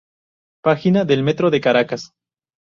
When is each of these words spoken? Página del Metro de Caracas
Página 0.63 1.05
del 1.05 1.21
Metro 1.21 1.51
de 1.51 1.61
Caracas 1.61 2.11